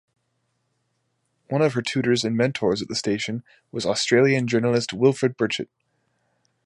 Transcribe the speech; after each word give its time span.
One 1.49 1.61
of 1.61 1.73
her 1.73 1.83
tutors 1.83 2.23
and 2.23 2.35
mentors 2.35 2.81
at 2.81 2.87
the 2.87 2.95
station 2.95 3.43
was 3.71 3.85
Australian 3.85 4.47
journalist 4.47 4.93
Wilfred 4.93 5.37
Burchett. 5.37 5.69